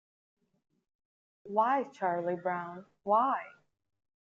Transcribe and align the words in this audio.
Why, 1.43 1.83
Charlie 1.93 2.35
Brown, 2.41 2.85
Why? 3.03 3.39